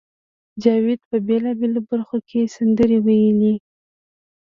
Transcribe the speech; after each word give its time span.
جاوید 0.63 1.01
په 1.09 1.17
بېلابېلو 1.27 1.79
برخو 1.89 2.17
کې 2.29 2.51
سندرې 2.55 2.97
وویلې 3.01 3.53